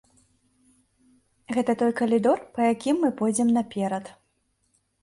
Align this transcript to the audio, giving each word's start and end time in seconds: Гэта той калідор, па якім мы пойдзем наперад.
Гэта 1.57 1.71
той 1.83 1.91
калідор, 2.01 2.37
па 2.57 2.61
якім 2.73 2.95
мы 3.05 3.09
пойдзем 3.21 3.57
наперад. 3.61 4.05